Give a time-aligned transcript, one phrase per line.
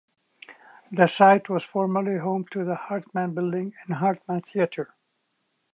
[0.91, 4.95] The site was formerly home to the Hartman Building and Hartman Theatre.